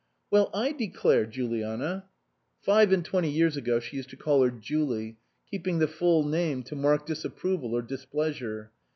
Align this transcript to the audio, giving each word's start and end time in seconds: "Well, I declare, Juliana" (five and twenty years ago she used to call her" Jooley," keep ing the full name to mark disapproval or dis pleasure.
"Well, 0.31 0.49
I 0.51 0.71
declare, 0.71 1.27
Juliana" 1.27 2.05
(five 2.63 2.91
and 2.91 3.05
twenty 3.05 3.29
years 3.29 3.55
ago 3.55 3.79
she 3.79 3.97
used 3.97 4.09
to 4.09 4.15
call 4.15 4.41
her" 4.41 4.49
Jooley," 4.49 5.17
keep 5.51 5.67
ing 5.67 5.77
the 5.77 5.87
full 5.87 6.23
name 6.25 6.63
to 6.63 6.75
mark 6.75 7.05
disapproval 7.05 7.75
or 7.75 7.83
dis 7.83 8.05
pleasure. 8.05 8.71